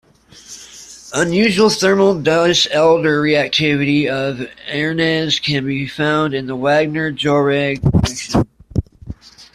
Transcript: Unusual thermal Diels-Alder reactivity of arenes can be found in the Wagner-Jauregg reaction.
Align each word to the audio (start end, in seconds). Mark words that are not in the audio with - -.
Unusual 1.13 1.69
thermal 1.69 2.19
Diels-Alder 2.23 3.21
reactivity 3.21 4.09
of 4.09 4.49
arenes 4.67 5.39
can 5.39 5.63
be 5.67 5.87
found 5.87 6.33
in 6.33 6.47
the 6.47 6.55
Wagner-Jauregg 6.55 7.81
reaction. 7.83 8.49